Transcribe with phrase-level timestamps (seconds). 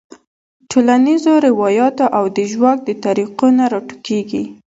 [0.71, 4.43] ټولنیزو رواياتو او د ژواک د طريقو نه راټوکيږي-